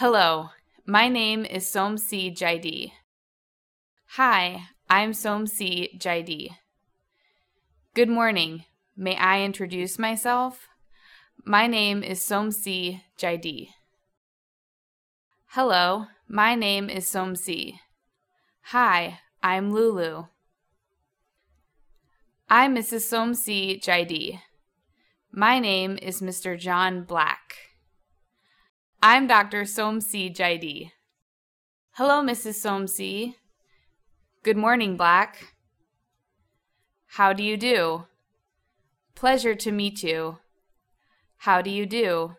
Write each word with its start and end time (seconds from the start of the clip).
Hello, 0.00 0.50
my 0.86 1.08
name 1.08 1.44
is 1.44 1.64
Somsi 1.64 2.32
Jaidi. 2.32 2.92
Hi, 4.10 4.68
I'm 4.88 5.10
Somsi 5.10 5.98
Jaidi. 5.98 6.50
Good 7.94 8.08
morning. 8.08 8.64
May 8.96 9.16
I 9.16 9.42
introduce 9.42 9.98
myself? 9.98 10.68
My 11.44 11.66
name 11.66 12.04
is 12.04 12.20
Somsi 12.20 13.00
Jaidi. 13.18 13.70
Hello, 15.46 16.06
my 16.28 16.54
name 16.54 16.88
is 16.88 17.04
Somsi. 17.06 17.80
Hi, 18.66 19.18
I'm 19.42 19.72
Lulu. 19.72 20.26
I'm 22.48 22.76
Mrs. 22.76 23.12
Somsi 23.12 23.82
Jaidi. 23.82 24.38
My 25.32 25.58
name 25.58 25.98
is 26.00 26.22
Mr. 26.22 26.56
John 26.56 27.02
Black. 27.02 27.68
I'm 29.00 29.28
Dr. 29.28 29.62
Somsi 29.62 30.34
Jaidi. 30.34 30.90
Hello, 31.92 32.20
Mrs. 32.20 32.58
Somsi. 32.58 33.36
Good 34.42 34.56
morning, 34.56 34.96
Black. 34.96 35.54
How 37.06 37.32
do 37.32 37.44
you 37.44 37.56
do? 37.56 38.06
Pleasure 39.14 39.54
to 39.54 39.70
meet 39.70 40.02
you. 40.02 40.38
How 41.36 41.62
do 41.62 41.70
you 41.70 41.86
do? 41.86 42.34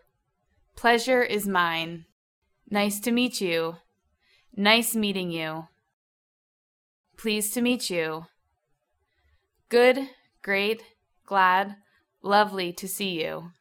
Pleasure 0.76 1.22
is 1.22 1.48
mine. 1.48 2.04
Nice 2.70 3.00
to 3.00 3.10
meet 3.10 3.40
you. 3.40 3.76
Nice 4.54 4.94
meeting 4.94 5.30
you. 5.30 5.68
Pleased 7.16 7.54
to 7.54 7.62
meet 7.62 7.88
you. 7.88 8.26
Good, 9.70 10.10
great, 10.42 10.82
glad, 11.24 11.76
lovely 12.22 12.70
to 12.74 12.86
see 12.86 13.22
you. 13.22 13.52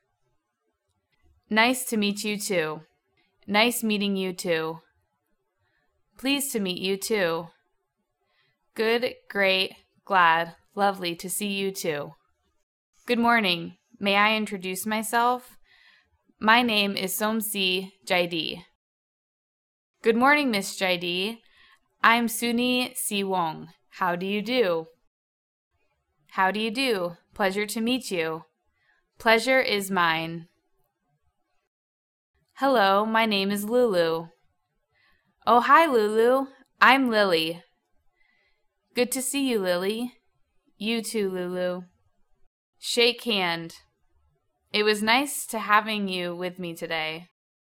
Nice 1.50 1.86
to 1.86 1.95
meet 1.95 2.25
you 2.25 2.38
too. 2.38 2.81
Nice 3.49 3.81
meeting 3.81 4.16
you 4.16 4.31
too. 4.31 4.81
Pleased 6.20 6.52
to 6.52 6.59
meet 6.59 6.77
you 6.77 6.98
too. 6.98 7.48
Good, 8.75 9.16
great, 9.28 9.73
glad, 10.05 10.53
lovely 10.75 11.16
to 11.16 11.31
see 11.31 11.47
you 11.47 11.72
too. 11.72 12.14
Good 13.08 13.17
morning. 13.17 13.77
May 14.00 14.16
I 14.17 14.36
introduce 14.36 14.86
myself? 14.86 15.58
My 16.39 16.61
name 16.61 16.95
is 16.95 17.17
Somsi 17.17 17.94
Jaidi. 18.05 18.66
Good 20.03 20.16
morning, 20.16 20.52
Miss 20.52 20.80
Jaidi. 20.80 21.39
I'm 22.03 22.27
Suni 22.27 22.95
Si 22.95 23.23
Wong. 23.23 23.70
How 23.94 24.16
do 24.16 24.27
you 24.27 24.44
do? 24.44 24.86
How 26.33 26.52
do 26.52 26.59
you 26.59 26.70
do? 26.70 27.17
Pleasure 27.33 27.66
to 27.66 27.81
meet 27.81 28.11
you. 28.11 28.44
Pleasure 29.17 29.59
is 29.59 29.89
mine. 29.89 30.50
Hello, 32.59 33.05
my 33.05 33.25
name 33.25 33.52
is 33.52 33.63
Lulu. 33.63 34.27
Oh, 35.47 35.61
hi, 35.61 35.85
Lulu. 35.85 36.47
I'm 36.81 37.09
Lily. 37.09 37.63
Good 38.93 39.13
to 39.13 39.21
see 39.21 39.47
you, 39.47 39.59
Lily. 39.59 40.15
You 40.77 41.02
too, 41.02 41.30
Lulu. 41.30 41.83
Shake 42.77 43.23
hand. 43.23 43.75
It 44.73 44.83
was 44.83 45.02
nice 45.02 45.47
to 45.47 45.59
having 45.59 46.09
you 46.09 46.35
with 46.35 46.59
me 46.59 46.75
today. 46.75 47.30